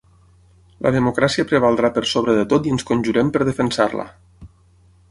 [0.85, 4.09] La democràcia prevaldrà per sobre de tot i ens conjurem per defensar-la!